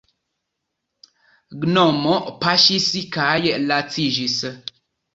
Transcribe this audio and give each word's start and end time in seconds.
Gnomo 1.59 2.17
paŝis 2.47 2.91
kaj 3.19 3.39
laciĝis. 3.71 4.45